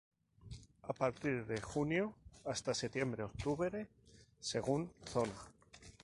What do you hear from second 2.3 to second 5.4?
hasta septiembre-octubre, según zona.